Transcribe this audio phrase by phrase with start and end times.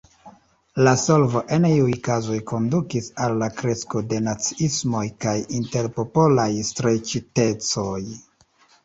[0.85, 8.01] La solvoj en iuj kazoj kondukis al la kresko de naciismoj kaj interpopolaj streĉitecoj.